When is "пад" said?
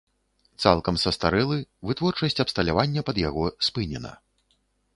3.11-3.23